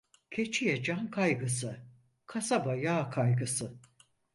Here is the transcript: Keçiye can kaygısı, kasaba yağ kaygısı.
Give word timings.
Keçiye 0.31 0.83
can 0.83 1.11
kaygısı, 1.11 1.79
kasaba 2.25 2.75
yağ 2.75 3.09
kaygısı. 3.09 3.79